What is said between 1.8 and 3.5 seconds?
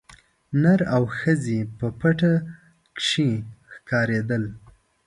پټو کښي